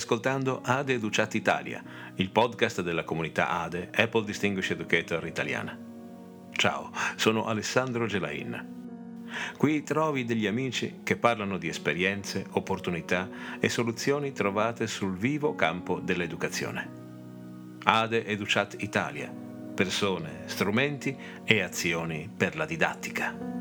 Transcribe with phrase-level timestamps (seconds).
[0.00, 5.78] Ascoltando ADE Educat Italia, il podcast della comunità ADE Apple Distinguished Educator italiana.
[6.52, 9.26] Ciao, sono Alessandro Gelain.
[9.58, 13.28] Qui trovi degli amici che parlano di esperienze, opportunità
[13.60, 16.88] e soluzioni trovate sul vivo campo dell'educazione.
[17.82, 19.30] ADE Educat Italia,
[19.74, 23.59] persone, strumenti e azioni per la didattica.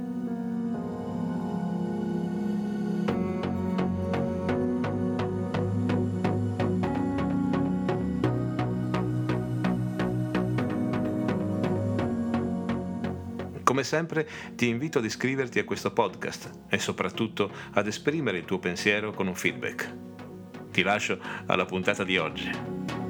[13.80, 18.60] Come sempre ti invito ad iscriverti a questo podcast e soprattutto ad esprimere il tuo
[18.60, 19.96] pensiero con un feedback.
[20.70, 23.09] Ti lascio alla puntata di oggi.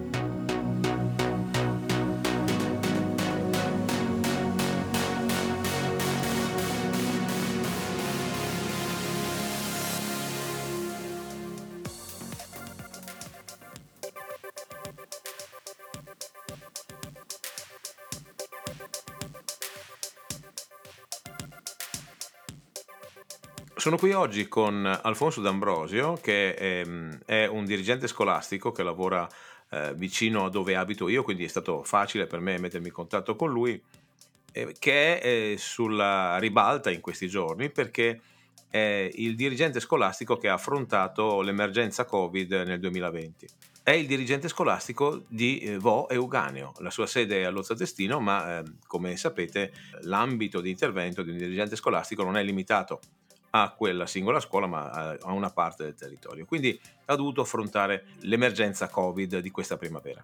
[23.80, 29.26] Sono qui oggi con Alfonso D'Ambrosio, che è, ehm, è un dirigente scolastico che lavora
[29.70, 33.38] eh, vicino a dove abito io, quindi è stato facile per me mettermi in contatto
[33.38, 33.82] con lui,
[34.52, 38.20] eh, che è eh, sulla ribalta in questi giorni perché
[38.70, 43.48] è il dirigente scolastico che ha affrontato l'emergenza Covid nel 2020.
[43.82, 48.20] È il dirigente scolastico di eh, Vo Euganeo, la sua sede è a Lozza Testino,
[48.20, 49.72] ma eh, come sapete
[50.02, 53.00] l'ambito di intervento di un dirigente scolastico non è limitato
[53.52, 56.46] a quella singola scuola, ma a una parte del territorio.
[56.46, 60.24] Quindi ha dovuto affrontare l'emergenza Covid di questa primavera.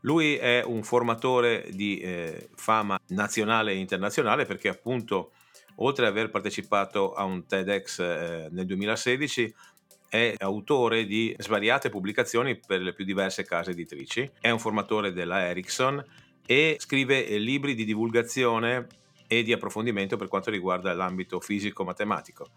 [0.00, 5.32] Lui è un formatore di eh, fama nazionale e internazionale perché appunto
[5.76, 9.54] oltre ad aver partecipato a un TEDx eh, nel 2016
[10.08, 15.48] è autore di svariate pubblicazioni per le più diverse case editrici, è un formatore della
[15.48, 16.04] Ericsson
[16.46, 18.86] e scrive libri di divulgazione
[19.38, 22.50] e di approfondimento per quanto riguarda l'ambito fisico-matematico.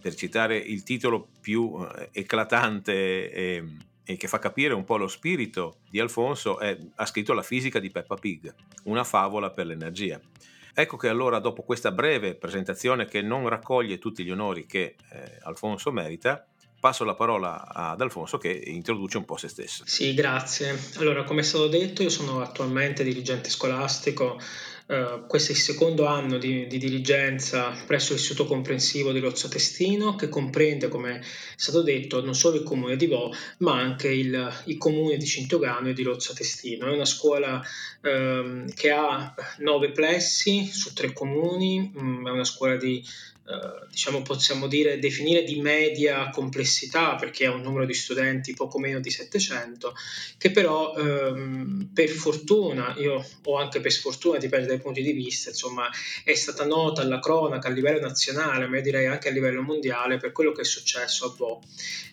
[0.00, 3.64] Per citare il titolo più eh, eclatante e,
[4.04, 7.78] e che fa capire un po' lo spirito di Alfonso, è, ha scritto La fisica
[7.78, 10.20] di Peppa Pig, una favola per l'energia.
[10.78, 15.38] Ecco che allora dopo questa breve presentazione che non raccoglie tutti gli onori che eh,
[15.42, 16.46] Alfonso merita,
[16.78, 19.84] passo la parola ad Alfonso che introduce un po' se stesso.
[19.86, 20.78] Sì, grazie.
[20.98, 24.38] Allora, come è stato detto, io sono attualmente dirigente scolastico
[24.86, 30.14] Uh, questo è il secondo anno di, di, dirigenza presso l'Istituto Comprensivo di Lozzo Testino,
[30.14, 31.22] che comprende, come è
[31.56, 35.88] stato detto, non solo il comune di Vo, ma anche il, il comune di Cintogano
[35.88, 36.86] e di Lozzo Testino.
[36.86, 42.76] È una scuola uh, che ha nove plessi su tre comuni, um, è una scuola
[42.76, 43.04] di
[43.46, 48.80] Uh, diciamo possiamo dire definire di media complessità perché ha un numero di studenti poco
[48.80, 49.94] meno di 700
[50.36, 55.50] che però um, per fortuna io o anche per sfortuna dipende dai punti di vista
[55.50, 55.88] insomma
[56.24, 60.16] è stata nota alla cronaca a livello nazionale ma io direi anche a livello mondiale
[60.16, 61.62] per quello che è successo a Bo.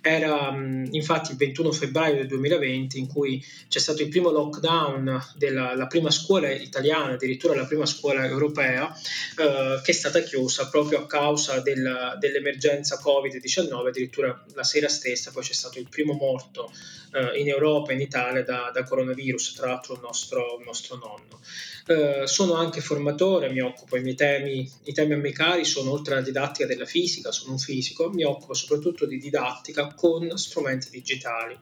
[0.01, 5.29] Era um, infatti il 21 febbraio del 2020 in cui c'è stato il primo lockdown
[5.35, 10.99] della prima scuola italiana addirittura la prima scuola europea uh, che è stata chiusa proprio
[10.99, 16.13] a causa causa del, dell'emergenza Covid-19, addirittura la sera stessa poi c'è stato il primo
[16.13, 16.69] morto
[17.13, 20.97] eh, in Europa e in Italia da, da, coronavirus, tra l'altro il nostro, il nostro
[20.97, 21.39] nonno.
[21.87, 25.91] Eh, sono anche formatore, mi occupo, i miei temi, i temi a me cari sono
[25.91, 30.89] oltre alla didattica della fisica, sono un fisico, mi occupo soprattutto di didattica con strumenti
[30.89, 31.57] digitali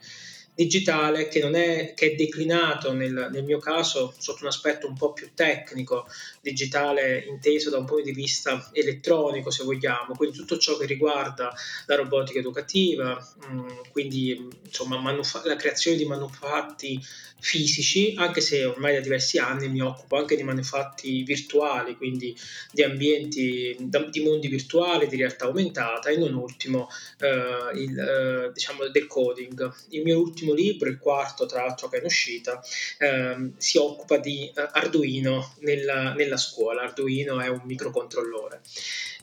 [0.54, 5.14] digitale che, è, che è declinato nel, nel, mio caso sotto un aspetto un po'
[5.14, 6.06] più tecnico,
[6.42, 11.54] digitale inteso da un punto di vista elettronico se vogliamo, quindi tutto ciò che riguarda
[11.86, 13.16] la robotica educativa,
[13.48, 17.00] mm, quindi insomma manufa- la creazione di manufatti
[17.42, 22.36] fisici, anche se ormai da diversi anni mi occupo anche di manufatti virtuali, quindi
[22.72, 26.88] di ambienti, di mondi virtuali, di realtà aumentata e non ultimo
[27.20, 29.74] eh, il, eh, diciamo del coding.
[29.90, 32.62] Il mio ultimo libro, il quarto tra l'altro che è in uscita,
[33.00, 36.84] eh, si occupa di eh, Arduino nella, nella, scuola.
[36.84, 38.62] Arduino è un microcontrollore.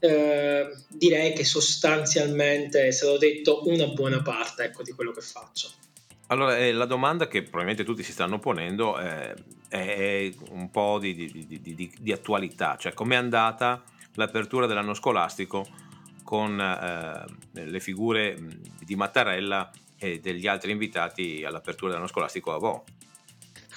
[0.01, 5.71] Eh, direi che sostanzialmente è stato detto una buona parte ecco, di quello che faccio.
[6.29, 9.35] Allora, eh, la domanda che probabilmente tutti si stanno ponendo eh,
[9.69, 13.83] è un po' di, di, di, di attualità, cioè com'è andata
[14.15, 15.67] l'apertura dell'anno scolastico
[16.25, 18.37] con eh, le figure
[18.85, 22.85] di Mattarella e degli altri invitati all'apertura dell'anno scolastico a Vo.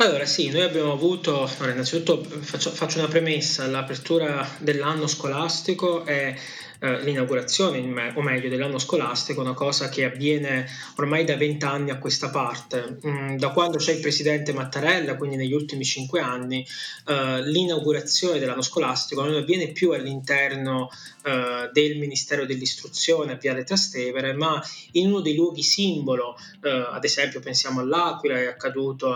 [0.01, 6.35] Allora sì, noi abbiamo avuto, allora, innanzitutto faccio, faccio, una premessa, l'apertura dell'anno scolastico è
[6.83, 7.77] eh, l'inaugurazione,
[8.15, 12.97] o meglio, dell'anno scolastico, una cosa che avviene ormai da vent'anni a questa parte.
[13.05, 16.65] Mm, da quando c'è il presidente Mattarella, quindi negli ultimi cinque anni,
[17.05, 20.89] eh, l'inaugurazione dell'anno scolastico non avviene più all'interno
[21.23, 24.59] eh, del Ministero dell'Istruzione a Viale Trastevere, ma
[24.93, 29.13] in uno dei luoghi simbolo, ad esempio pensiamo all'Aquila, è accaduto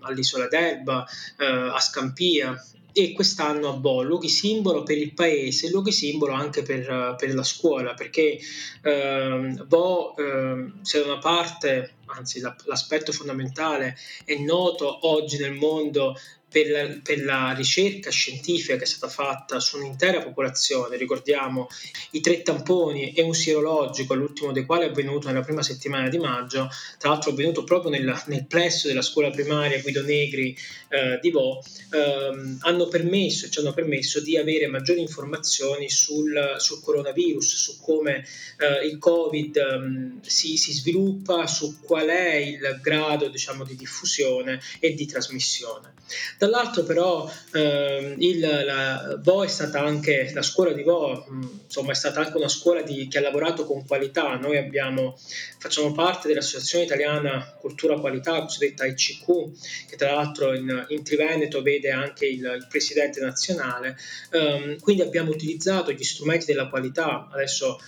[0.00, 1.04] all'isola d'Elba,
[1.36, 2.60] a Scampia,
[3.00, 7.44] e quest'anno a Bo, luoghi simbolo per il paese, luoghi simbolo anche per, per la
[7.44, 8.40] scuola, perché
[8.82, 16.16] eh, Bo, eh, se da una parte, anzi l'aspetto fondamentale, è noto oggi nel mondo
[16.50, 21.68] per la, per la, ricerca scientifica che è stata fatta su un'intera popolazione, ricordiamo
[22.12, 26.18] i tre tamponi e un sierologico, l'ultimo dei quali è avvenuto nella prima settimana di
[26.18, 26.68] maggio,
[26.98, 30.56] tra l'altro è avvenuto proprio nel, nel plesso della scuola primaria Guido Negri
[30.88, 31.62] eh, di Vo,
[31.92, 38.24] ehm, hanno permesso ci hanno permesso di avere maggiori informazioni sul, sul coronavirus, su come
[38.58, 44.60] eh, il Covid ehm, si, si, sviluppa, su qual è il grado diciamo, di diffusione
[44.80, 45.94] e di trasmissione.
[46.38, 51.26] Dall'altro però eh, il, la, Vo è stata anche, la scuola di Vo
[51.64, 54.36] insomma, è stata anche una scuola di, che ha lavorato con qualità.
[54.36, 55.18] Noi abbiamo,
[55.58, 61.90] facciamo parte dell'Associazione Italiana Cultura Qualità, cosiddetta ICQ, che tra l'altro in, in Triveneto vede
[61.90, 63.96] anche il, il presidente nazionale.
[64.30, 67.28] Um, quindi abbiamo utilizzato gli strumenti della qualità.
[67.32, 67.80] Adesso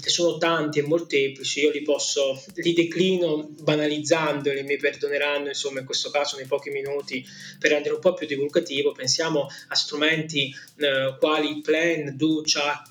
[0.00, 5.86] che sono tanti e molteplici, io li posso, li declino banalizzandoli, mi perdoneranno insomma in
[5.86, 7.24] questo caso nei pochi minuti
[7.58, 12.42] per rendere un po' più divulgativo, pensiamo a strumenti eh, quali Plan, Do,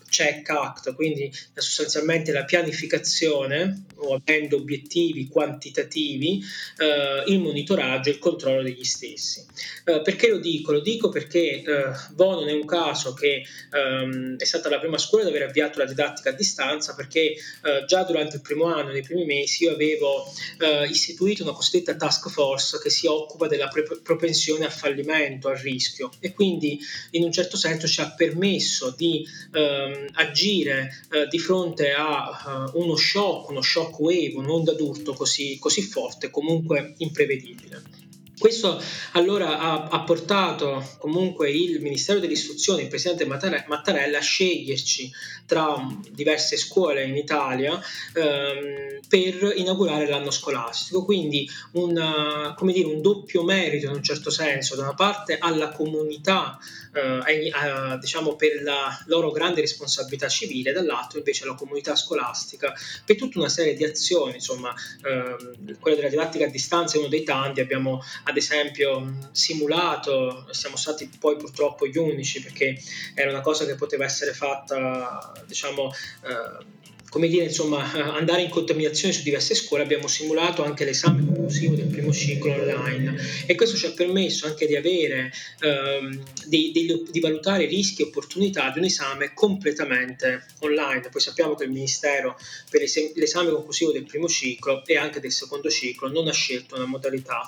[0.09, 6.41] Check, Act, quindi sostanzialmente la pianificazione o avendo obiettivi quantitativi,
[6.77, 9.45] eh, il monitoraggio e il controllo degli stessi.
[9.85, 10.71] Eh, perché lo dico?
[10.71, 11.63] Lo dico perché eh,
[12.11, 15.79] Bo non è un caso che ehm, è stata la prima scuola ad aver avviato
[15.79, 19.63] la didattica a distanza abbastanza perché eh, già durante il primo anno, nei primi mesi,
[19.63, 24.71] io avevo eh, istituito una cosiddetta task force che si occupa della pre- propensione al
[24.71, 26.79] fallimento, al rischio e quindi
[27.11, 32.81] in un certo senso ci ha permesso di ehm, agire eh, di fronte a uh,
[32.81, 38.06] uno shock, uno shock wave, un'onda d'urto così, così forte, comunque imprevedibile.
[38.39, 38.79] Questo
[39.13, 45.11] allora ha, ha, portato comunque il Ministero dell'Istruzione, il Presidente Mattarella, a sceglierci
[45.47, 45.75] tra
[46.11, 47.81] diverse scuole in Italia
[48.13, 54.75] ehm, per inaugurare l'anno scolastico, quindi una, dire, un doppio merito in un certo senso,
[54.75, 56.59] da una parte alla comunità
[56.97, 62.73] eh, diciamo per la loro grande responsabilità civile, dall'altro invece alla comunità scolastica
[63.05, 64.73] per tutta una serie di azioni, insomma
[65.03, 70.75] ehm, quella della didattica a distanza è uno dei tanti, abbiamo ad esempio simulato, siamo
[70.75, 72.79] stati poi purtroppo gli unici perché
[73.13, 75.91] era una cosa che poteva essere fatta diciamo
[76.23, 76.75] eh,
[77.09, 81.87] come dire, insomma, andare in contaminazione su diverse scuole, abbiamo simulato anche l'esame conclusivo del
[81.87, 83.15] primo ciclo online
[83.45, 85.31] e questo ci ha permesso anche di avere,
[85.61, 91.07] ehm, di, di, di, valutare rischi e opportunità di un esame completamente online.
[91.09, 92.37] Poi sappiamo che il Ministero
[92.69, 92.81] per
[93.15, 97.41] l'esame conclusivo del primo ciclo e anche del secondo ciclo non ha scelto una modalità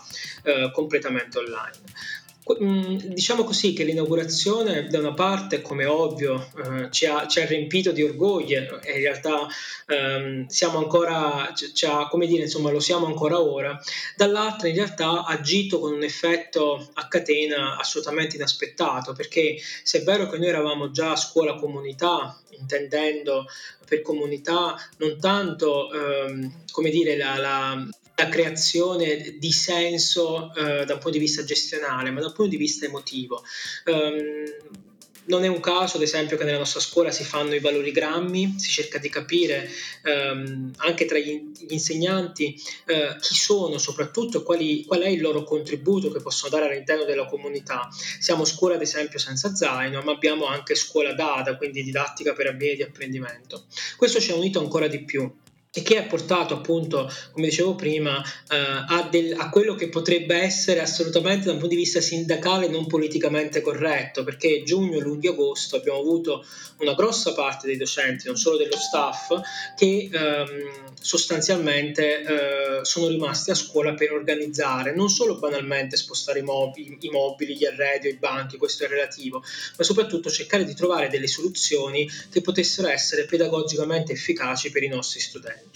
[0.44, 1.78] eh, completamente online.
[2.52, 7.46] Mm, diciamo così che l'inaugurazione da una parte, come ovvio, eh, ci, ha, ci, ha,
[7.46, 9.48] riempito di orgoglio e in realtà
[9.86, 13.80] ehm, siamo ancora, ha, come dire, insomma, lo siamo ancora ora,
[14.16, 20.04] dall'altra in realtà ha agito con un effetto a catena assolutamente inaspettato, perché se è
[20.04, 23.46] vero che noi eravamo già a scuola comunità, intendendo
[23.86, 27.88] per comunità non tanto ehm, come dire la, la,
[28.20, 32.58] la creazione di senso eh, un punto di vista gestionale, ma da un punto di
[32.58, 33.44] vista emotivo.
[33.86, 34.44] Um,
[35.30, 38.56] non è un caso, ad esempio, che nella nostra scuola si fanno i valori grammi,
[38.58, 39.70] si cerca di capire
[40.04, 46.12] ehm, anche tra gli, insegnanti eh, chi sono soprattutto quali, qual è il loro contributo
[46.12, 47.88] che possono dare all'interno della comunità.
[48.20, 52.78] Siamo scuola, ad esempio, senza zaino, ma abbiamo anche scuola data, quindi didattica per ambienti
[52.78, 53.66] di apprendimento.
[53.98, 55.32] Questo ci ha unito ancora di più
[55.80, 60.36] e che ha portato appunto, come dicevo prima, eh, a, del, a, quello che potrebbe
[60.36, 65.78] essere assolutamente da un punto di vista sindacale non politicamente corretto, perché giugno, luglio, agosto
[65.78, 66.46] abbiamo avuto
[66.80, 69.32] una grossa parte dei docenti, non solo dello staff,
[69.76, 76.44] che ehm, sostanzialmente eh, sono rimasti a scuola per organizzare, non solo banalmente spostare i
[76.44, 79.42] mobili, i mobili, gli arredi, i banchi, questo è relativo,
[79.78, 85.22] ma soprattutto cercare di trovare delle soluzioni che potessero essere pedagogicamente efficaci per i nostri
[85.22, 85.69] studenti.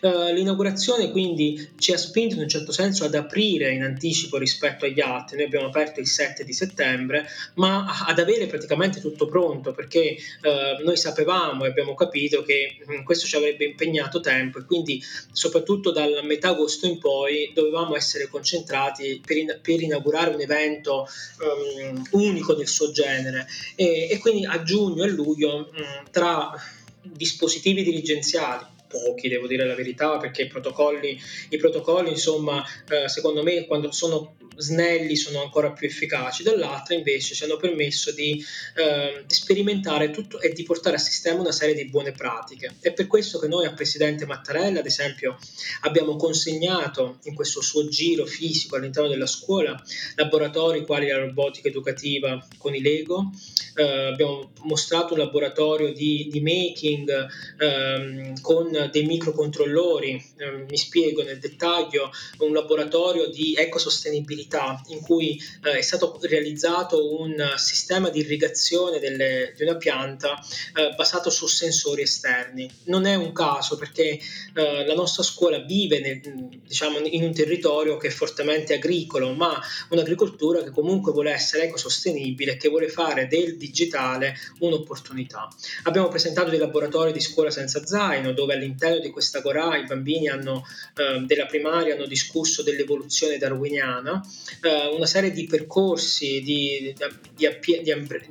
[0.00, 4.84] Uh, l'inaugurazione quindi ci ha spinto in un certo senso ad aprire in anticipo rispetto
[4.84, 5.36] agli altri.
[5.36, 10.84] Noi abbiamo aperto il 7 di settembre, ma ad avere praticamente tutto pronto perché uh,
[10.84, 15.90] noi sapevamo e abbiamo capito che um, questo ci avrebbe impegnato tempo e quindi soprattutto
[15.90, 21.06] dalla metà agosto in poi dovevamo essere concentrati per, in- per inaugurare un evento
[21.40, 26.52] um, unico del suo genere e, e, quindi a giugno e luglio um, tra
[27.02, 33.42] dispositivi dirigenziali pochi, devo dire la verità, perché i protocolli, i protocolli insomma, eh, secondo
[33.42, 38.44] me, quando sono snelli sono ancora più efficaci, dall'altra invece ci hanno permesso di
[38.76, 42.74] eh, sperimentare tutto e di portare a sistema una serie di buone pratiche.
[42.80, 45.38] È per questo che noi al Presidente Mattarella, ad esempio,
[45.82, 49.80] abbiamo consegnato in questo suo giro fisico all'interno della scuola
[50.16, 53.30] laboratori quali la robotica educativa con i Lego,
[53.76, 57.28] eh, abbiamo mostrato un laboratorio di, di making
[57.58, 65.40] eh, con dei microcontrollori, eh, mi spiego nel dettaglio, un laboratorio di ecosostenibilità in cui
[65.64, 70.38] eh, è stato realizzato un sistema di irrigazione delle, di una pianta
[70.74, 72.70] eh, basato su sensori esterni.
[72.84, 74.18] Non è un caso perché
[74.54, 76.20] eh, la nostra scuola vive nel,
[76.64, 82.56] diciamo, in un territorio che è fortemente agricolo, ma un'agricoltura che comunque vuole essere ecosostenibile
[82.56, 85.48] che vuole fare del digitale un'opportunità.
[85.84, 90.28] Abbiamo presentato dei laboratori di scuola senza zaino dove all'interno di questa Agora i bambini
[90.28, 94.20] hanno, eh, della primaria hanno discusso dell'evoluzione darwiniana
[94.62, 96.94] eh, una serie di percorsi di,
[97.34, 97.48] di,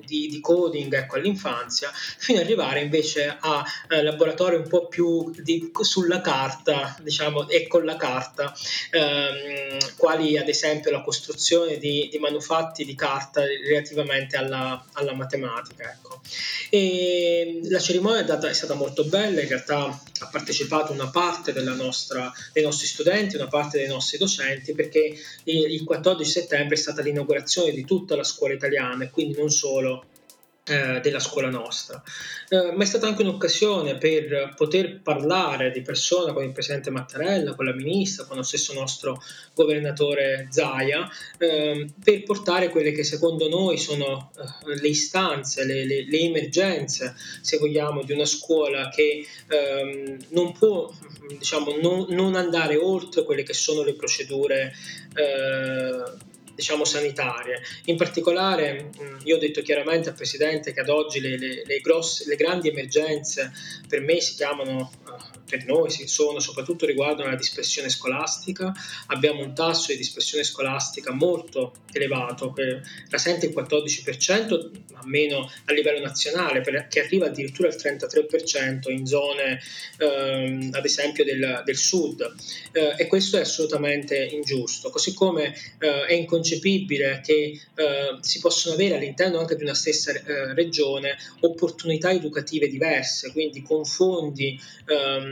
[0.06, 5.34] di, di coding ecco, all'infanzia, fino ad arrivare invece a eh, laboratori un po' più
[5.82, 8.53] sulla carta, diciamo, e con la carta,
[8.91, 15.91] ehm, quali ad esempio la costruzione di, manufatti di carta relativamente alla, alla matematica.
[15.91, 16.22] Ecco.
[16.70, 20.00] E la cerimonia è, data, è, stata molto bella, in realtà
[20.32, 26.30] partecipato una parte nostra, dei nostri studenti, una parte dei nostri docenti, perché il 14
[26.30, 30.06] settembre è stata l'inaugurazione di tutta la scuola italiana e quindi non solo
[30.68, 32.02] eh, della scuola nostra,
[32.50, 37.56] eh, ma è stata anche un'occasione per poter parlare di persona con il presidente Mattarella,
[37.56, 39.22] con la ministra, con lo stesso nostro
[39.54, 46.06] governatore Zaia, eh, per portare quelle che secondo noi sono eh, le istanze, le, le,
[46.08, 50.92] le, emergenze, se vogliamo, di una scuola che ehm, non può
[51.38, 54.74] diciamo, non, non, andare oltre quelle che sono le procedure
[55.16, 56.26] eh,
[56.58, 57.62] diciamo, sanitarie.
[57.86, 58.90] In particolare
[59.24, 62.70] io ho detto chiaramente al Presidente che ad oggi le, le, le, grosse, le grandi
[62.70, 63.54] emergenze
[63.88, 68.74] per me si chiamano eh, per noi sono soprattutto riguardano la dispersione scolastica.
[69.08, 76.00] Abbiamo un tasso di dispersione scolastica molto elevato, che rasenta il 14%, almeno a livello
[76.00, 79.60] nazionale, che arriva addirittura al 33% in zone,
[79.98, 82.36] ehm, ad esempio, del, del sud.
[82.72, 84.89] Eh, e questo è assolutamente ingiusto.
[84.89, 90.12] Così come eh, è inconcepibile che eh, si possono avere all'interno anche di una stessa
[90.12, 94.60] eh, regione opportunità educative diverse, quindi con fondi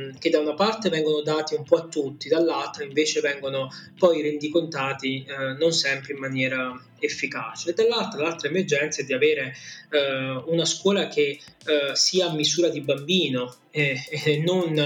[0.06, 4.22] ehm, che da una parte vengono dati un po' a tutti, dall'altra invece vengono poi
[4.22, 7.70] rendicontati eh, non sempre in maniera efficace.
[7.70, 9.56] E dall'altra, l'altra emergenza è di avere
[9.90, 14.78] eh, una scuola che eh, sia a misura di bambino e, e, non,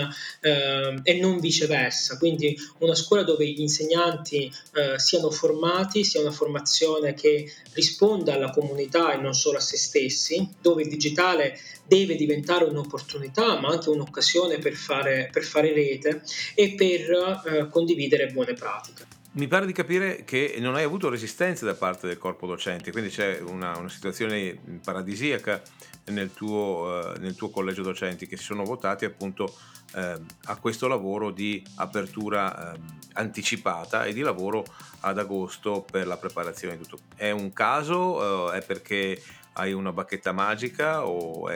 [0.41, 6.31] eh, e, non, viceversa, quindi una scuola dove gli insegnanti eh, siano formati, sia una
[6.31, 12.15] formazione che risponda alla comunità e non solo a se stessi, dove il digitale deve
[12.15, 16.21] diventare un'opportunità ma anche un'occasione per fare, per fare rete
[16.55, 19.18] e per eh, condividere buone pratiche.
[19.39, 23.09] Mi pare di capire che non hai avuto resistenze da parte del corpo docente, quindi
[23.09, 25.61] c'è una, una situazione paradisiaca
[26.07, 29.55] nel tuo, uh, nel tuo, collegio docenti che si sono votati appunto
[29.93, 32.81] uh, a questo lavoro di apertura uh,
[33.13, 34.65] anticipata e di lavoro
[35.01, 37.03] ad agosto per la preparazione di tutto.
[37.15, 38.51] È un caso?
[38.51, 39.21] è perché
[39.53, 41.49] hai una bacchetta magica o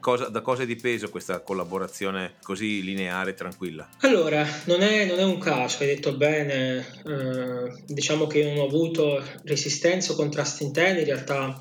[0.00, 3.88] cosa, da cosa è dipeso questa collaborazione così lineare e tranquilla?
[4.00, 8.66] Allora, non è, non è un caso, hai detto bene, eh, diciamo che non ho
[8.66, 11.60] avuto resistenza o contrasti interni, in realtà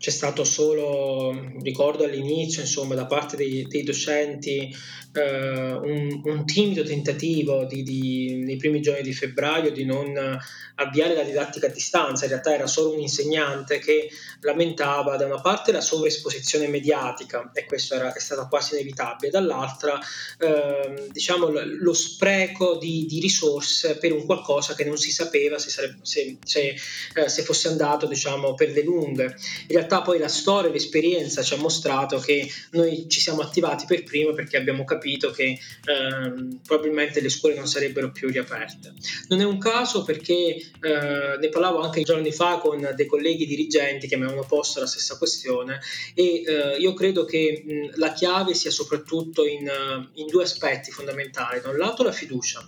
[0.00, 4.74] c'è stato solo, ricordo all'inizio, insomma, da parte dei, dei docenti
[5.12, 10.38] eh, un, un, timido tentativo di, di, nei primi giorni di febbraio di non
[10.76, 14.08] avviare la didattica a distanza, in realtà era solo un insegnante che
[14.40, 19.98] lamentava da una parte la sovraesposizione mediatica e questo era, è stato quasi inevitabile, dall'altra
[20.38, 25.68] eh, diciamo lo spreco di, di, risorse per un qualcosa che non si sapeva se,
[25.68, 26.74] sarebbe, se, se,
[27.14, 29.24] eh, se fosse andato diciamo, per le lunghe.
[29.24, 33.84] In realtà realtà poi la storia, l'esperienza ci ha mostrato che noi ci siamo attivati
[33.86, 38.94] per primo perché abbiamo capito che ehm, probabilmente le scuole non sarebbero più riaperte.
[39.28, 44.06] Non è un caso perché eh, ne parlavo anche giorni fa con dei colleghi dirigenti
[44.06, 45.80] che mi avevano posto la stessa questione
[46.14, 49.68] e eh, io credo che mh, la chiave sia soprattutto in,
[50.14, 51.60] in due aspetti fondamentali.
[51.60, 52.66] Da un lato la fiducia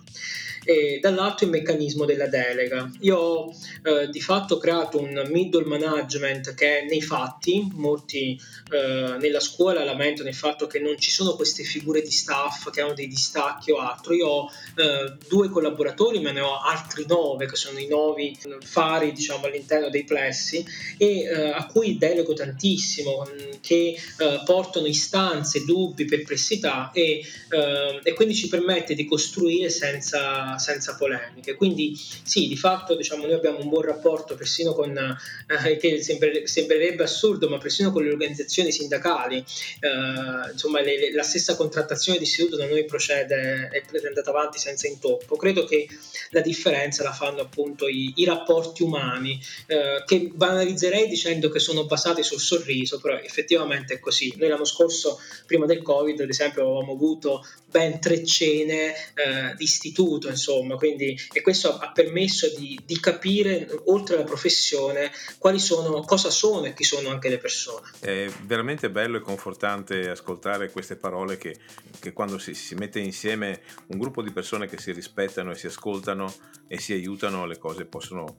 [0.63, 2.89] e dall'altro il meccanismo della delega.
[3.01, 8.39] Io ho eh, di fatto creato un middle management che nei fatti, molti
[8.71, 12.81] eh, nella scuola lamentano il fatto che non ci sono queste figure di staff che
[12.81, 14.13] hanno dei distacchi o altro.
[14.13, 19.11] Io ho eh, due collaboratori, ma ne ho altri nove che sono i nuovi fari
[19.11, 20.65] diciamo, all'interno dei plessi
[20.97, 23.27] e eh, a cui delego tantissimo,
[23.61, 30.52] che eh, portano istanze, dubbi, perplessità e, eh, e quindi ci permette di costruire senza
[30.57, 31.55] senza, polemiche.
[31.55, 37.03] Quindi sì, di fatto diciamo, noi abbiamo un buon rapporto persino con, eh, che sembrerebbe,
[37.03, 39.37] assurdo, ma persino con le organizzazioni sindacali.
[39.37, 44.87] Eh, insomma, le, la stessa contrattazione di istituto da noi procede, è andata avanti senza
[44.87, 45.35] intoppo.
[45.35, 45.87] Credo che
[46.31, 51.85] la differenza la fanno appunto i, i rapporti umani, eh, che banalizzerei dicendo che sono
[51.85, 54.33] basati sul sorriso, però effettivamente è così.
[54.37, 59.63] Noi l'anno scorso, prima del Covid, ad esempio, avevamo avuto ben tre cene eh, di
[59.63, 66.01] istituto, insomma, quindi, e questo ha permesso di, di, capire, oltre alla professione, quali sono,
[66.01, 67.89] cosa sono e chi sono anche le persone.
[67.99, 71.55] È veramente bello e confortante ascoltare queste parole che,
[71.99, 75.67] che quando si, si mette insieme un gruppo di persone che si rispettano e si
[75.67, 76.33] ascoltano
[76.67, 78.37] e si aiutano, le cose possono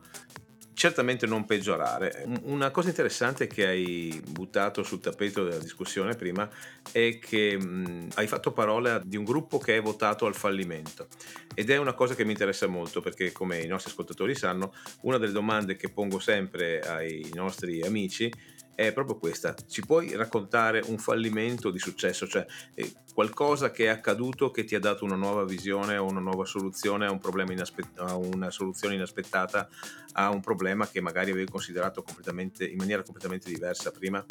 [0.74, 2.24] certamente non peggiorare.
[2.42, 6.48] Una cosa interessante che hai buttato sul tappeto della discussione prima
[6.92, 11.06] è che mh, hai fatto parola di un gruppo che è votato al fallimento
[11.54, 15.18] ed è una cosa che mi interessa molto perché come i nostri ascoltatori sanno, una
[15.18, 18.30] delle domande che pongo sempre ai nostri amici
[18.74, 19.54] è proprio questa.
[19.68, 24.74] Ci puoi raccontare un fallimento di successo, cioè eh, qualcosa che è accaduto che ti
[24.74, 28.50] ha dato una nuova visione o una nuova soluzione a un problema inaspett- a una
[28.50, 29.68] soluzione inaspettata
[30.12, 34.24] a un problema che magari avevi considerato completamente, in maniera completamente diversa prima?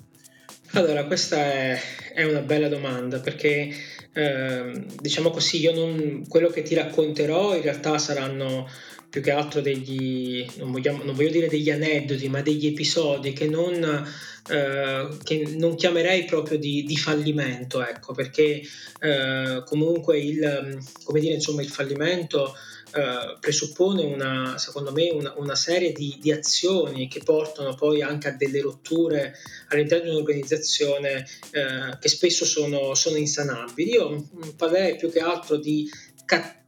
[0.72, 1.80] Allora, questa è,
[2.14, 3.72] è una bella domanda perché
[4.12, 8.68] eh, diciamo così, io non, quello che ti racconterò in realtà saranno
[9.14, 13.48] più che altro degli, non, vogliamo, non voglio dire degli aneddoti, ma degli episodi che
[13.48, 14.08] non
[14.50, 18.64] eh, che non chiamerei proprio di, di fallimento, ecco, perché
[19.00, 22.56] eh, comunque il, come dire, insomma, il fallimento
[22.96, 28.30] eh, presuppone una, secondo me una, una serie di, di, azioni che portano poi anche
[28.30, 29.36] a delle rotture
[29.68, 33.92] all'interno di un'organizzazione eh, che spesso sono, sono, insanabili.
[33.92, 35.88] Io parlerei più che altro di
[36.26, 36.62] cattiveria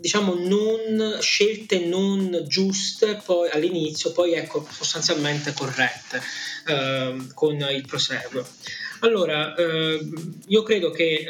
[0.00, 6.20] diciamo non scelte non giuste poi all'inizio poi ecco sostanzialmente corrette
[6.66, 8.44] eh, con il proseguo.
[9.00, 10.00] Allora eh,
[10.46, 11.28] io credo che eh,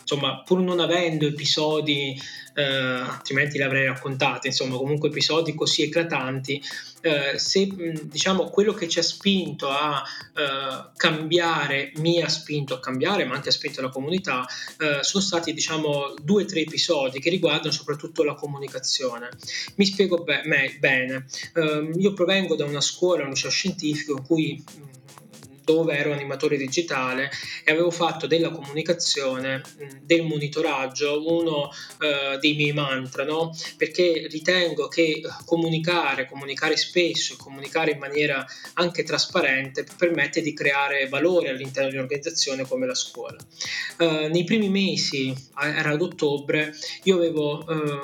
[0.00, 2.20] insomma pur non avendo episodi
[2.54, 6.62] eh, altrimenti li avrei raccontati, insomma comunque episodi così eclatanti,
[7.00, 7.68] eh, se
[8.04, 10.02] diciamo quello che ci ha spinto a
[10.34, 14.46] eh, cambiare, mi ha spinto a cambiare, ma anche ha spinto la comunità,
[14.78, 19.28] eh, sono stati diciamo due o tre episodi che riguardano soprattutto la comunicazione.
[19.76, 24.22] Mi spiego be- me- bene, ehm, io provengo da una scuola, un liceo scientifico in
[24.24, 24.64] cui
[25.64, 27.30] dove ero animatore digitale
[27.64, 29.62] e avevo fatto della comunicazione,
[30.02, 33.56] del monitoraggio, uno eh, dei miei mantra, no?
[33.76, 41.08] perché ritengo che eh, comunicare, comunicare spesso comunicare in maniera anche trasparente permette di creare
[41.08, 43.36] valore all'interno di un'organizzazione come la scuola.
[43.98, 46.74] Eh, nei primi mesi, era ad ottobre,
[47.04, 47.98] io avevo eh,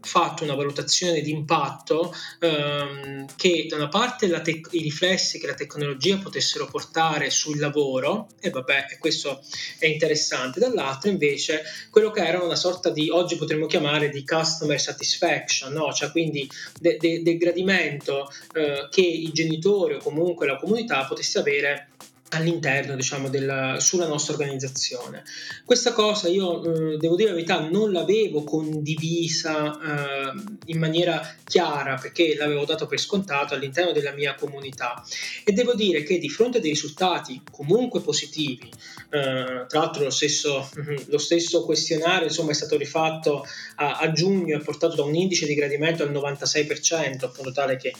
[0.00, 5.54] fatto una valutazione di impatto ehm, che da una parte te- i riflessi che la
[5.54, 9.42] tecnologia potessero portare portare sul lavoro, e vabbè, questo
[9.78, 14.80] è interessante, dall'altro invece quello che era una sorta di, oggi potremmo chiamare di customer
[14.80, 15.92] satisfaction, no?
[15.92, 16.48] cioè quindi
[16.80, 21.88] del de, de gradimento eh, che i genitori o comunque la comunità potesse avere
[22.30, 25.24] all'interno diciamo della, sulla nostra organizzazione.
[25.64, 31.94] Questa cosa io eh, devo dire la verità non l'avevo condivisa eh, in maniera chiara
[31.94, 35.02] perché l'avevo dato per scontato all'interno della mia comunità.
[35.44, 38.70] E devo dire che di fronte a dei risultati comunque positivi
[39.10, 40.68] eh, tra l'altro lo stesso,
[41.06, 45.46] lo stesso, questionario insomma, è stato rifatto a, a giugno e portato da un indice
[45.46, 47.92] di gradimento al 96% appunto tale che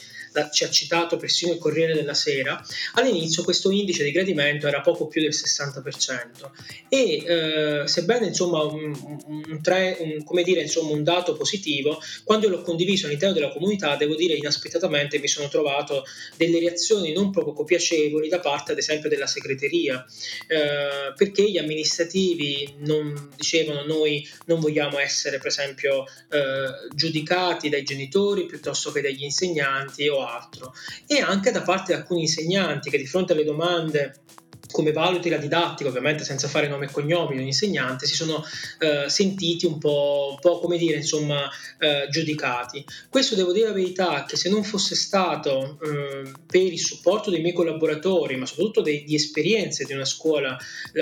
[0.50, 2.62] ci ha citato persino il Corriere della Sera
[2.94, 6.50] all'inizio questo indice di gradimento era poco più del 60%
[6.88, 8.94] e eh, sebbene insomma un,
[9.26, 13.96] un, tre, un, come dire, insomma, un dato positivo, quando l'ho condiviso all'interno della comunità
[13.96, 16.04] devo dire inaspettatamente mi sono trovato
[16.36, 20.04] delle reazioni non proprio piacevoli da parte ad esempio della segreteria
[20.46, 27.82] eh, perché gli amministrativi non dicevano noi non vogliamo essere per esempio eh, giudicati dai
[27.82, 30.72] genitori piuttosto che dagli insegnanti o altro
[31.06, 34.22] e anche da parte di alcuni insegnanti che di fronte alle domande
[34.70, 38.44] come valuti la didattica, ovviamente senza fare nome e cognomi insegnante, si sono
[38.78, 41.48] eh, sentiti un po', un po', come dire, insomma,
[41.78, 42.84] eh, giudicati.
[43.08, 47.40] Questo devo dire la verità che se non fosse stato eh, per il supporto dei
[47.40, 50.58] miei collaboratori, ma soprattutto dei, di esperienze di una scuola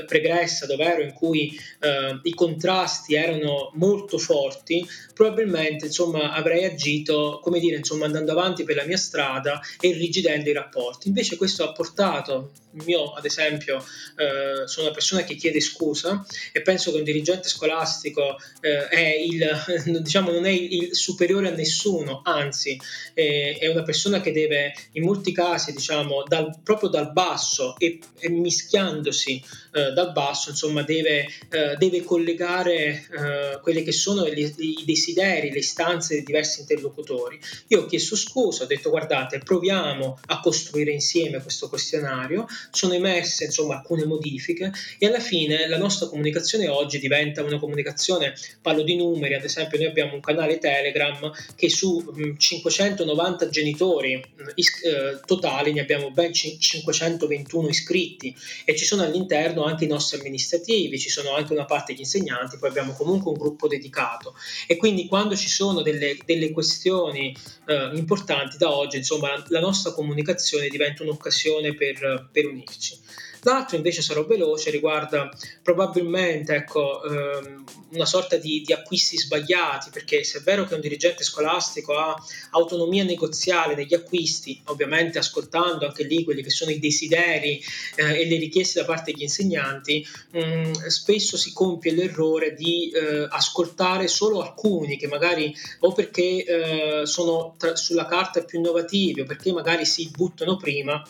[0.06, 7.40] pregressa dove ero in cui eh, i contrasti erano molto forti, probabilmente insomma, avrei agito,
[7.42, 11.08] come dire, insomma, andando avanti per la mia strada e irrigidendo i rapporti.
[11.08, 12.50] Invece questo ha portato
[12.84, 13.84] mio, ad esempio,
[14.16, 19.14] eh, sono una persona che chiede scusa e penso che un dirigente scolastico eh, è
[19.16, 22.78] il, diciamo, non è il, superiore a nessuno, anzi
[23.14, 27.98] eh, è una persona che deve in molti casi, diciamo, dal, proprio dal basso e,
[28.18, 34.52] e mischiandosi eh, dal basso, insomma, deve, eh, deve collegare eh, quelli che sono gli,
[34.58, 37.38] i desideri, le istanze dei diversi interlocutori.
[37.68, 43.44] Io ho chiesto scusa, ho detto guardate, proviamo a costruire insieme questo questionario, sono emerse
[43.44, 48.96] insomma alcune modifiche e alla fine la nostra comunicazione oggi diventa una comunicazione, parlo di
[48.96, 54.22] numeri, ad esempio noi abbiamo un canale Telegram che su 590 genitori
[54.54, 60.18] is- eh, totali ne abbiamo ben 521 iscritti e ci sono all'interno anche i nostri
[60.18, 64.34] amministrativi, ci sono anche una parte degli insegnanti, poi abbiamo comunque un gruppo dedicato.
[64.66, 67.34] E quindi quando ci sono delle, delle questioni
[67.66, 72.98] eh, importanti da oggi, insomma la nostra comunicazione diventa un'occasione per, per unirci.
[73.44, 75.30] L'altro invece sarò veloce, riguarda
[75.62, 80.80] probabilmente ecco, ehm, una sorta di, di, acquisti sbagliati, perché se è vero che un
[80.80, 82.16] dirigente scolastico ha
[82.52, 87.62] autonomia negoziale negli acquisti, ovviamente ascoltando anche lì quelli che sono i desideri
[87.96, 92.90] eh, e le richieste da parte degli insegnanti, mh, mm, spesso si compie l'errore di
[92.90, 99.20] eh, ascoltare solo alcuni che magari o perché eh, sono tra, sulla carta più innovativi
[99.20, 101.02] o perché magari si buttano prima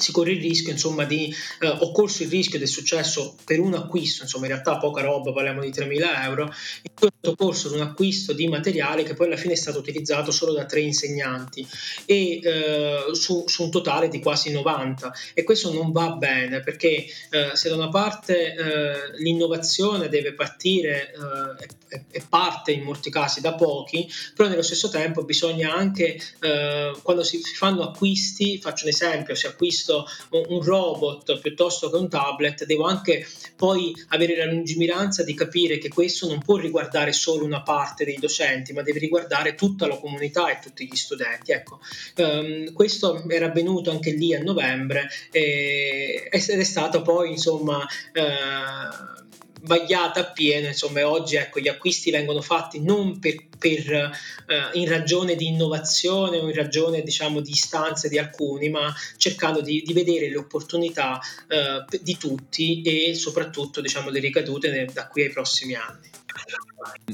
[0.00, 3.74] si corre il rischio insomma di eh, ho corso il rischio del successo per un
[3.74, 8.32] acquisto insomma in realtà poca roba parliamo di 3.000 euro in questo corso un acquisto
[8.32, 11.66] di materiale che poi alla fine è stato utilizzato solo da tre insegnanti
[12.06, 17.06] e eh, su, su, un totale di quasi 90 e questo non va bene perché
[17.30, 23.10] eh, se da una parte eh, l'innovazione deve partire eh, e, e, parte in molti
[23.10, 28.84] casi da pochi però nello stesso tempo bisogna anche eh, quando si fanno acquisti faccio
[28.84, 33.26] un esempio se acquisto acquisto un robot piuttosto che un tablet, devo anche
[33.56, 38.18] poi avere la lungimiranza di capire che questo non può riguardare solo una parte dei
[38.18, 41.52] docenti, ma deve riguardare tutta la comunità e tutti gli studenti.
[41.52, 41.80] Ecco,
[42.16, 47.86] um, questo era avvenuto anche lì a novembre e, ed è stato poi insomma.
[48.14, 49.18] Uh,
[49.62, 54.10] vagliata appieno, insomma, oggi ecco, gli acquisti vengono fatti non per, per eh,
[54.74, 59.82] in ragione di innovazione o in ragione diciamo, di istanze di alcuni, ma cercando di,
[59.84, 65.30] di vedere le opportunità eh, di tutti e soprattutto diciamo, le ricadute da qui ai
[65.30, 66.08] prossimi anni.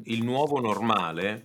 [0.05, 1.43] Il nuovo normale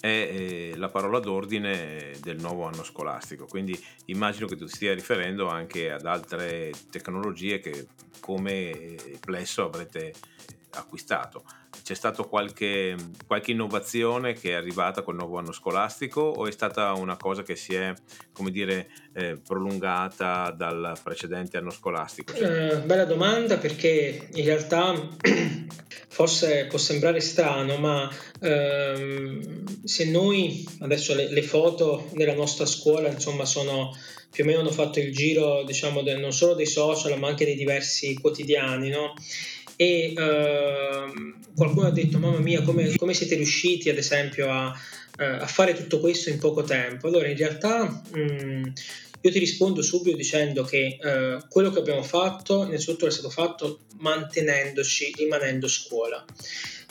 [0.00, 5.48] è eh, la parola d'ordine del nuovo anno scolastico, quindi immagino che tu stia riferendo
[5.48, 7.88] anche ad altre tecnologie che
[8.20, 10.14] come plesso avrete
[10.70, 11.44] acquistato.
[11.88, 12.94] C'è stata qualche,
[13.26, 17.56] qualche, innovazione che è arrivata col nuovo anno scolastico o è stata una cosa che
[17.56, 17.94] si è,
[18.30, 22.34] come dire, eh, prolungata dal precedente anno scolastico?
[22.34, 25.08] Eh, bella domanda perché in realtà
[26.08, 33.08] forse può sembrare strano, ma ehm, se noi adesso le, le, foto della nostra scuola
[33.08, 33.96] insomma sono
[34.30, 37.46] più o meno hanno fatto il giro diciamo del, non solo dei social ma anche
[37.46, 39.14] dei diversi quotidiani, no?
[39.80, 45.22] E uh, qualcuno ha detto mamma mia come, come siete riusciti ad esempio a, uh,
[45.22, 47.06] a, fare tutto questo in poco tempo?
[47.06, 48.64] Allora in realtà mm,
[49.20, 53.82] io ti rispondo subito dicendo che uh, quello che abbiamo fatto innanzitutto è stato fatto
[53.98, 56.24] mantenendoci rimanendo scuola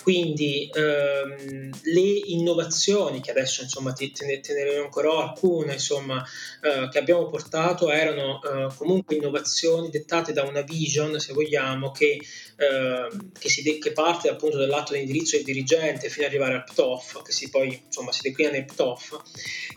[0.08, 6.26] quindi ehm, le innovazioni che adesso insomma te, ne, te ne elencherò alcune insomma
[6.62, 12.22] eh, che abbiamo portato erano eh, comunque innovazioni dettate da una vision se vogliamo che,
[12.56, 16.63] eh, che, si, che parte appunto dall'atto di indirizzo del dirigente fino ad arrivare al
[16.63, 19.20] PTOF che si poi insomma si declina nel PTOF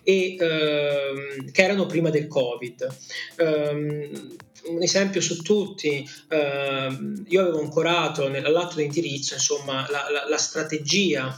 [0.04, 2.96] e ehm, che erano prima del Covid.
[3.38, 10.38] Um, un esempio su tutti, eh, io avevo ancorato nell'atto di indirizzo insomma, la, la,
[10.38, 11.28] strategia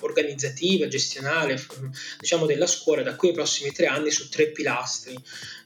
[0.00, 1.60] organizzativa, gestionale,
[2.18, 5.16] diciamo della scuola da qui ai prossimi tre anni su tre pilastri.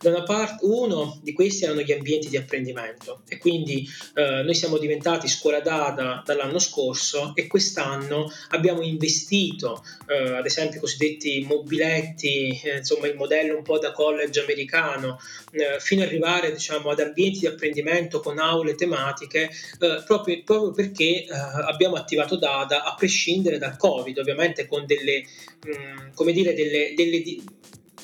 [0.00, 4.54] Da una parte, uno di questi erano gli ambienti di apprendimento e quindi eh, noi
[4.54, 11.44] siamo diventati scuola data dall'anno scorso e quest'anno abbiamo investito, eh, ad esempio, i cosiddetti
[11.48, 15.18] mobiletti, eh, insomma il modello un po' da college americano,
[15.52, 20.72] eh, fino ad arrivare diciamo, ad ambienti di apprendimento con aule tematiche, eh, proprio, proprio,
[20.72, 21.28] perché eh,
[21.66, 25.22] abbiamo attivato data a prescindere dal Covid ovviamente con delle,
[25.64, 27.22] mh, mm, come dire, delle, delle,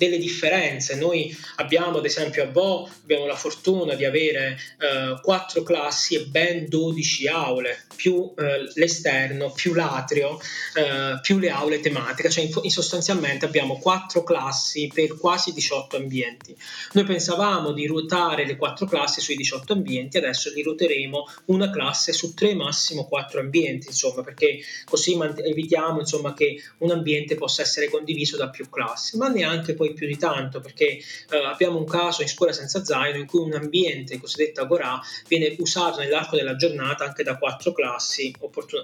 [0.01, 0.95] delle differenze.
[0.95, 6.25] Noi abbiamo, ad esempio, a Bo abbiamo la fortuna di avere eh, quattro classi e
[6.25, 10.41] ben 12 aule, più eh, l'esterno, più l'atrio,
[10.75, 16.57] eh, più le aule tematiche, cioè in, sostanzialmente abbiamo quattro classi per quasi 18 ambienti.
[16.93, 22.15] Noi pensavamo di ruotare le quattro classi sui 18 ambienti, adesso li ruoteremo una classe
[22.15, 27.91] su tre, massimo quattro ambienti, insomma, perché così evitiamo insomma, che un ambiente possa essere
[27.91, 30.99] condiviso da più classi, ma neanche poi più di tanto, perché
[31.31, 35.55] eh, abbiamo un caso in scuola senza zaino in cui un ambiente, cosiddetta Agorà, viene
[35.59, 38.35] usato nell'arco della giornata anche da quattro classi,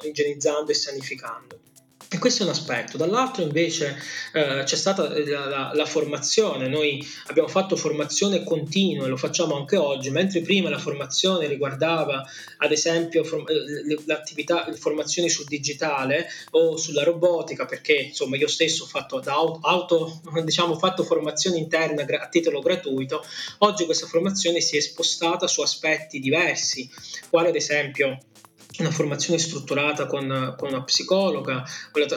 [0.02, 1.58] igienizzando e sanificando.
[2.08, 2.96] E questo è un aspetto.
[2.96, 3.98] Dall'altro invece
[4.32, 9.56] eh, c'è stata la, la, la, formazione, noi abbiamo fatto formazione continua e lo facciamo
[9.56, 12.24] anche oggi, mentre prima la formazione riguardava
[12.58, 18.48] ad esempio for- eh, l'attività, le formazioni sul digitale o sulla robotica, perché insomma io
[18.48, 23.24] stesso ho fatto, auto, auto diciamo, fatto formazione interna a titolo gratuito,
[23.58, 26.88] oggi questa formazione si è spostata su aspetti diversi,
[27.28, 28.20] quale ad esempio
[28.78, 31.64] una formazione strutturata con, con una psicologa,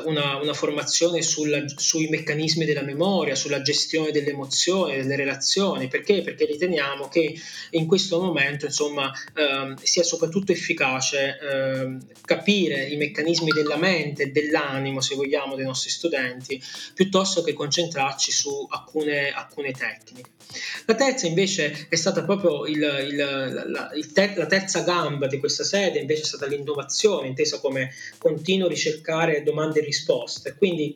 [0.06, 5.88] una, una formazione sulla, sui meccanismi della memoria, sulla gestione delle emozioni, delle relazioni.
[5.88, 6.22] Perché?
[6.22, 7.34] Perché riteniamo che
[7.72, 15.02] in questo momento insomma, eh, sia soprattutto efficace eh, capire i meccanismi della mente dell'animo,
[15.02, 16.62] se vogliamo, dei nostri studenti,
[16.94, 20.30] piuttosto che concentrarci su alcune, alcune tecniche.
[20.86, 25.38] La terza invece è stata proprio il, il, la, il ter- la terza gamba di
[25.38, 30.56] questa sede, invece è stata l'innovazione, intesa come continuo ricercare domande e risposte.
[30.58, 30.94] Quindi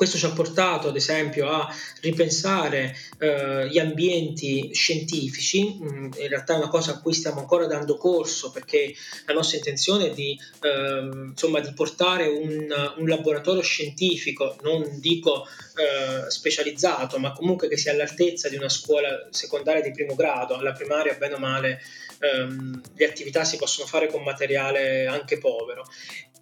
[0.00, 1.68] questo ci ha portato, ad esempio, a
[2.00, 5.78] ripensare eh, gli ambienti scientifici.
[5.78, 8.94] Mm, in realtà è una cosa a cui stiamo ancora dando corso perché
[9.26, 15.44] la nostra intenzione è di, eh, insomma, di portare un, un, laboratorio scientifico, non dico
[15.44, 20.54] eh, specializzato, ma comunque che sia all'altezza di una scuola secondaria di primo grado.
[20.54, 21.80] Alla primaria, bene o male,
[22.20, 25.84] ehm, le attività si possono fare con materiale anche povero.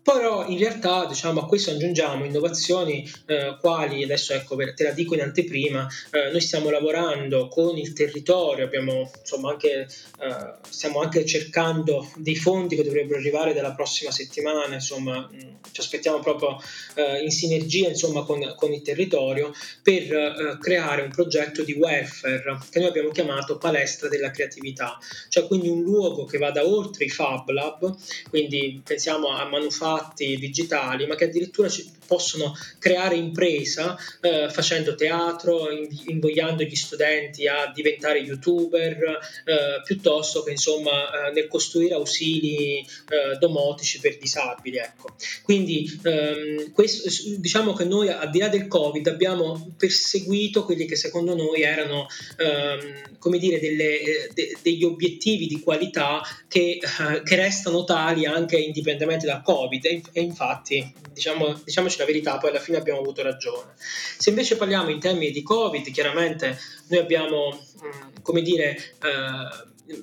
[0.03, 5.15] Però in realtà diciamo, a questo aggiungiamo innovazioni eh, quali, adesso ecco, te la dico
[5.15, 11.27] in anteprima, eh, noi stiamo lavorando con il territorio, abbiamo, insomma, anche, eh, stiamo anche
[11.27, 16.59] cercando dei fondi che dovrebbero arrivare dalla prossima settimana, insomma, mh, ci aspettiamo proprio
[16.95, 22.43] eh, in sinergia insomma, con, con, il territorio per eh, creare un progetto di welfare
[22.71, 24.97] che noi abbiamo chiamato palestra della creatività,
[25.29, 27.97] cioè quindi un luogo che vada oltre i Fab Lab,
[28.29, 34.95] quindi pensiamo a manufatti fatti digitali, ma che addirittura ci possono creare impresa eh, facendo
[34.95, 35.69] teatro,
[36.07, 43.37] invogliando gli studenti a diventare youtuber, eh, piuttosto che insomma eh, nel costruire ausili eh,
[43.39, 44.79] domotici per disabili.
[44.79, 45.15] Ecco.
[45.43, 50.97] Quindi ehm, questo, diciamo che noi al di là del Covid abbiamo perseguito quelli che
[50.97, 52.07] secondo noi erano
[52.39, 58.27] ehm, come dire, delle, eh, de, degli obiettivi di qualità che, eh, che, restano tali
[58.27, 63.01] anche indipendentemente dal Covid e, e infatti diciamo, diciamoci la verità, poi alla fine abbiamo
[63.01, 63.73] avuto ragione.
[63.77, 69.97] Se invece parliamo in termini di Covid, chiaramente noi abbiamo, mm, come dire, eh,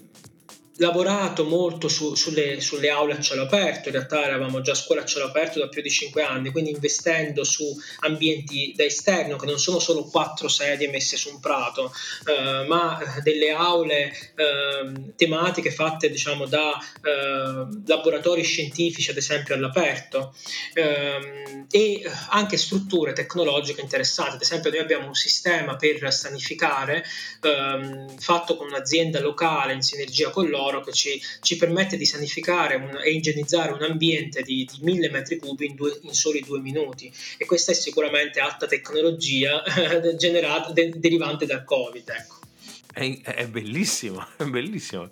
[0.78, 5.02] lavorato molto su, sulle, sulle, aule a cielo aperto, in realtà eravamo già a scuola
[5.02, 7.64] a cielo aperto da più di cinque anni, quindi investendo su
[8.00, 11.94] ambienti da esterno che non sono solo quattro sedie messe su un prato,
[12.28, 20.36] eh, ma delle aule eh, tematiche fatte diciamo, da eh, laboratori scientifici ad esempio all'aperto.
[20.74, 27.04] Ehm, e anche strutture tecnologiche interessanti, ad esempio noi abbiamo un sistema per sanificare
[27.42, 32.06] ehm, fatto con un'azienda locale in sinergia con loro loro che ci, ci permette di
[32.06, 36.42] sanificare un, e igienizzare un ambiente di, di 1000 metri cubi in, due, in, soli
[36.42, 39.64] due minuti e questa è sicuramente alta tecnologia
[40.18, 42.10] generata, de, derivante dal Covid.
[42.10, 42.40] Ecco.
[42.94, 45.10] È, è bellissimo, è bellissimo.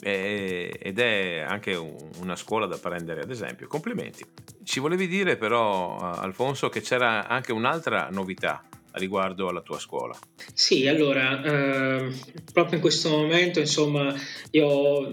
[0.00, 3.66] Ed è anche un, una scuola da prendere ad esempio.
[3.66, 4.24] Complimenti.
[4.62, 8.67] Ci volevi dire però, Alfonso, che c'era anche un'altra novità
[8.98, 10.16] riguardo alla tua scuola.
[10.52, 12.12] Sì, allora, eh,
[12.52, 14.14] proprio in questo momento, insomma,
[14.50, 15.12] io ho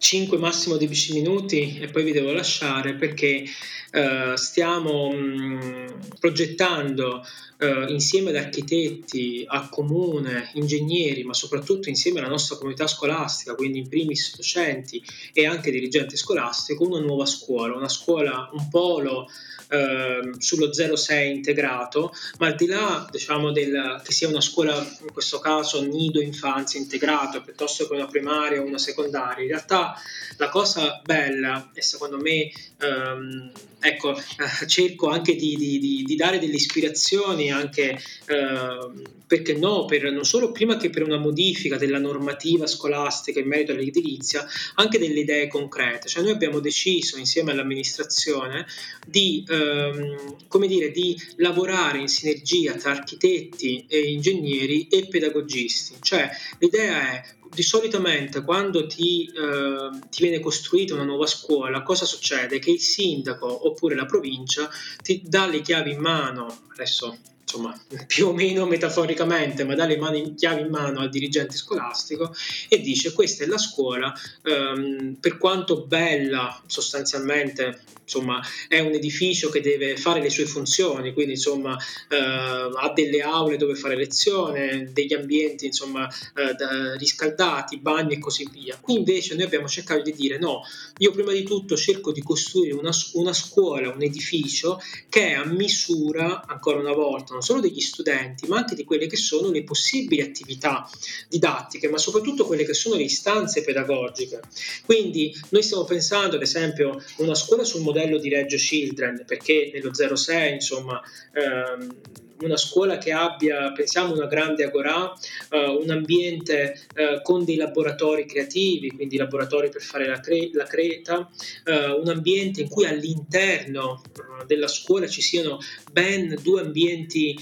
[0.00, 3.44] 5 massimo 10 minuti e poi vi devo lasciare perché
[3.92, 7.22] eh, stiamo mh, progettando
[7.58, 13.80] eh, insieme ad architetti, a comune, ingegneri, ma soprattutto insieme alla nostra comunità scolastica, quindi
[13.80, 19.28] in primis docenti e anche dirigenti scolastico, una nuova scuola, una scuola, un polo
[19.68, 25.12] eh, sullo 06 integrato, ma al di là diciamo del, che sia una scuola, in
[25.12, 29.89] questo caso nido infanzia integrato, piuttosto che una primaria o una secondaria, in realtà
[30.36, 36.38] la cosa bella e secondo me ehm, ecco, eh, cerco anche di, di, di, dare
[36.38, 41.98] delle ispirazioni anche eh, perché no, per, non solo prima che per una modifica della
[41.98, 46.08] normativa scolastica in merito all'edilizia, anche delle idee concrete.
[46.08, 48.66] Cioè noi abbiamo deciso insieme all'amministrazione
[49.06, 55.94] di, ehm, come dire, di lavorare in sinergia tra architetti e ingegneri e pedagogisti.
[56.00, 62.04] Cioè l'idea è di solitamente quando ti, eh, ti, viene costruita una nuova scuola, cosa
[62.04, 62.58] succede?
[62.58, 64.70] Che il sindaco oppure la provincia
[65.02, 67.18] ti dà le chiavi in mano, adesso
[67.50, 72.32] insomma più o meno metaforicamente, ma dà le mani, chiavi in mano al dirigente scolastico
[72.68, 74.12] e dice questa è la scuola,
[74.44, 81.12] ehm, per quanto bella sostanzialmente insomma è un edificio che deve fare le sue funzioni,
[81.12, 81.76] quindi insomma
[82.08, 88.48] eh, ha delle aule dove fare lezione, degli ambienti insomma eh, riscaldati, bagni e così
[88.50, 88.76] via.
[88.80, 90.62] Qui invece noi abbiamo cercato di dire no,
[90.98, 95.44] io prima di tutto cerco di costruire una, una scuola, un edificio che è a
[95.44, 99.64] misura, ancora una volta, non solo degli studenti, ma anche di quelle che sono le
[99.64, 100.88] possibili attività
[101.28, 104.40] didattiche, ma soprattutto quelle che sono le istanze pedagogiche.
[104.84, 109.70] Quindi noi stiamo pensando ad esempio a una scuola sul modello di Reggio Children, perché
[109.72, 111.00] nello 06, insomma,
[111.32, 111.94] ehm,
[112.40, 115.12] una scuola che abbia, pensiamo, una grande agorà,
[115.50, 120.64] uh, un ambiente uh, con dei laboratori creativi, quindi laboratori per fare la, cre- la
[120.64, 124.02] creta, uh, un ambiente in cui all'interno
[124.46, 125.58] della scuola ci siano
[125.92, 127.36] ben due ambienti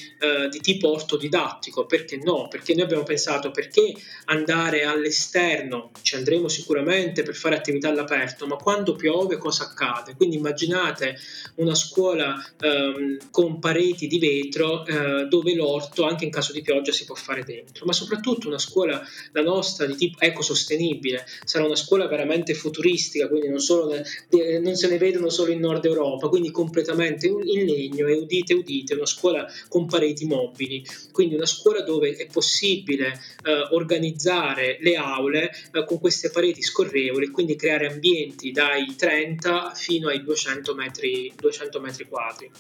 [0.51, 1.87] di tipo ortodidattico.
[1.87, 2.49] Perché no?
[2.49, 3.95] Perché noi abbiamo pensato perché
[4.27, 10.15] andare all'esterno, ci andremo sicuramente per fare attività all'aperto, ma quando piove cosa accade?
[10.17, 11.17] Quindi immaginate
[11.57, 16.93] una scuola um, con pareti di vetro eh, dove l'orto anche in caso di pioggia
[16.93, 21.77] si può fare dentro, ma soprattutto una scuola, la nostra, di tipo ecosostenibile, sarà una
[21.77, 26.51] scuola veramente futuristica, quindi non, ne, non se ne vedono solo in Nord Europa, quindi
[26.51, 32.13] completamente in legno e udite udite, una scuola con pareti mobili, quindi una scuola dove
[32.13, 38.95] è possibile eh, organizzare le aule eh, con queste pareti scorrevoli, quindi creare ambienti dai
[38.97, 42.51] 30 fino ai 200 metri, 200 metri quadri.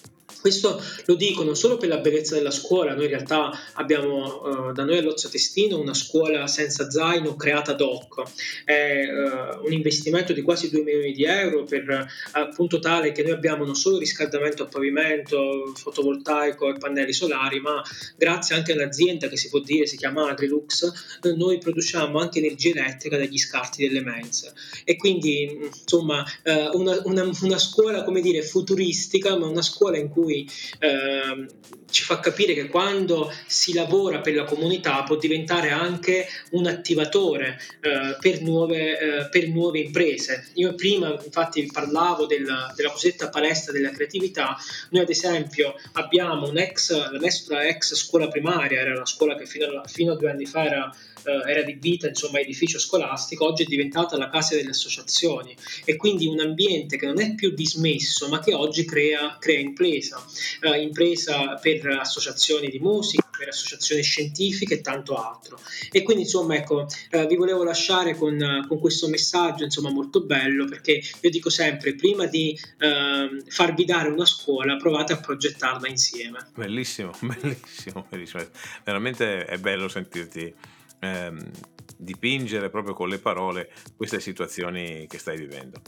[0.40, 4.72] Questo lo dico non solo per la bellezza della scuola, noi in realtà abbiamo eh,
[4.72, 8.22] da noi all'Ozza Testino una scuola senza zaino creata ad hoc,
[8.64, 13.32] è eh, un investimento di quasi 2 milioni di euro per appunto tale che noi
[13.32, 17.82] abbiamo non solo riscaldamento a pavimento, fotovoltaico e pannelli solari, ma
[18.16, 23.16] grazie anche all'azienda che si può dire si chiama Agrilux, noi produciamo anche energia elettrica
[23.16, 24.52] dagli scarti delle mense.
[24.84, 30.08] E quindi insomma eh, una, una, una scuola come dire futuristica, ma una scuola in
[30.08, 30.50] cui cui
[30.80, 31.46] eh,
[31.90, 37.60] ci fa capire che quando si lavora per la comunità può diventare anche un attivatore
[37.82, 40.48] eh, per, nuove, eh, per, nuove, imprese.
[40.54, 44.56] Io prima infatti parlavo della, della cosiddetta palestra della creatività,
[44.88, 49.44] noi ad esempio abbiamo un ex, la nostra ex scuola primaria, era una scuola che
[49.44, 50.90] fino a, fino a due anni fa era
[51.24, 55.54] eh, era adibita insomma edificio scolastico, oggi è diventata la casa delle associazioni.
[55.84, 60.24] E quindi un ambiente che non è più dismesso ma che oggi crea, crea impresa,
[60.62, 65.58] eh, impresa per associazioni di musica, per associazioni scientifiche e tanto altro.
[65.90, 70.66] E quindi insomma ecco, eh, vi volevo lasciare con, con, questo messaggio insomma molto bello
[70.66, 76.48] perché io dico sempre prima di ehm, farvi dare una scuola provate a progettarla insieme.
[76.54, 78.44] Bellissimo, bellissimo, bellissimo.
[78.84, 80.54] veramente è bello sentirti
[81.00, 81.50] ehm,
[81.96, 85.80] dipingere proprio con le parole queste situazioni che stai vivendo.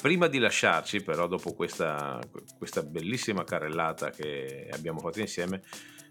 [0.00, 2.18] Prima di lasciarci, però, dopo questa,
[2.56, 5.62] questa bellissima carrellata che abbiamo fatto insieme,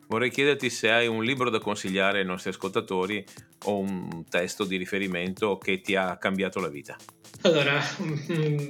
[0.08, 3.24] vorrei chiederti se hai un libro da consigliare ai nostri ascoltatori
[3.66, 6.96] o un testo di riferimento che ti ha cambiato la vita.
[7.42, 7.82] Allora,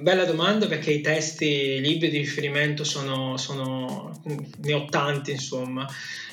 [0.02, 5.88] bella domanda perché i testi, i libri di riferimento sono, sono ne ho tanti insomma.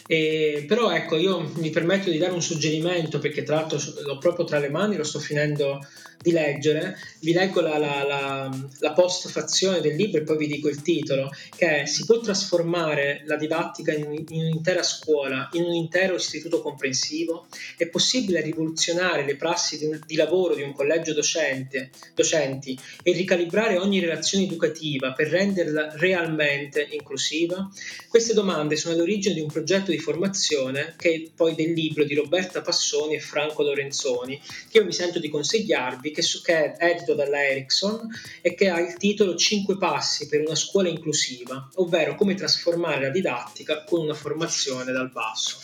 [0.06, 4.44] E, però ecco, io mi permetto di dare un suggerimento perché tra l'altro l'ho proprio
[4.44, 5.80] tra le mani, lo sto finendo
[6.26, 10.68] di leggere, vi leggo la, la, la, la postfazione del libro e poi vi dico
[10.68, 15.74] il titolo, che è Si può trasformare la didattica in, in un'intera scuola, in un
[15.74, 17.46] intero istituto comprensivo?
[17.76, 23.78] È possibile rivoluzionare le prassi di, di lavoro di un collegio docente, docenti e ricalibrare
[23.78, 27.70] ogni relazione educativa per renderla realmente inclusiva?
[28.08, 32.14] Queste domande sono all'origine di un progetto di formazione che è poi del libro di
[32.14, 34.40] Roberta Passoni e Franco Lorenzoni,
[34.70, 38.08] che io mi sento di consigliarvi che, che è edito dalla Ericsson
[38.40, 43.10] e che ha il titolo 5 passi per una scuola inclusiva, ovvero come trasformare la
[43.10, 45.58] didattica con una formazione dal basso.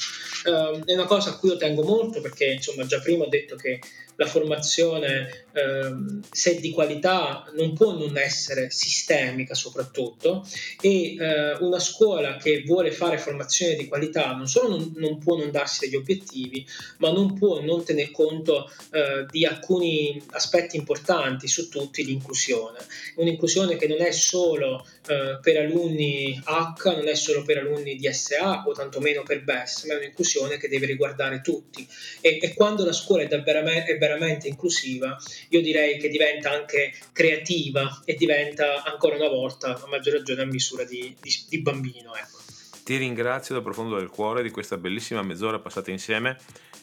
[0.45, 3.55] Uh, è una cosa a cui io tengo molto perché insomma già prima ho detto
[3.55, 3.78] che
[4.23, 5.95] la formazione, eh,
[6.31, 10.47] se di qualità, non può non essere sistemica soprattutto
[10.81, 15.37] e eh, una scuola che vuole fare formazione di qualità non solo non, non può
[15.37, 16.66] non darsi degli obiettivi,
[16.99, 22.79] ma non può non tener conto eh, di alcuni aspetti importanti, su tutti l'inclusione.
[23.16, 28.12] Un'inclusione che non è solo eh, per alunni H, non è solo per alunni di
[28.12, 31.87] SA o tantomeno per BES, ma è un'inclusione che deve riguardare tutti.
[32.20, 35.17] E, e quando la scuola è, davvero, è veramente inclusiva,
[35.49, 40.47] io direi che diventa anche creativa e diventa ancora una volta, a maggior ragione, a
[40.47, 42.15] misura di, di, di bambino.
[42.15, 42.39] Ecco.
[42.85, 46.37] Ti ringrazio dal profondo del cuore di questa bellissima mezz'ora passata insieme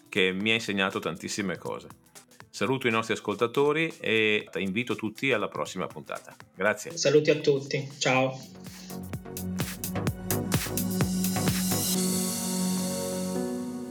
[0.08, 1.88] che mi ha insegnato tantissime cose.
[2.50, 6.36] Saluto i nostri ascoltatori e invito tutti alla prossima puntata.
[6.56, 6.98] Grazie.
[6.98, 8.38] Saluti a tutti, ciao.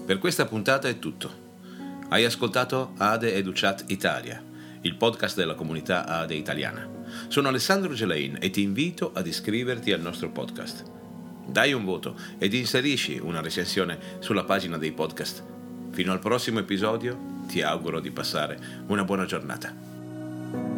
[0.05, 1.48] Per questa puntata è tutto.
[2.11, 4.43] Hai ascoltato Ade Educat Italia,
[4.81, 6.89] il podcast della comunità Ade italiana.
[7.29, 10.85] Sono Alessandro Gelain e ti invito ad iscriverti al nostro podcast.
[11.47, 15.45] Dai un voto ed inserisci una recensione sulla pagina dei podcast.
[15.91, 20.78] Fino al prossimo episodio ti auguro di passare una buona giornata.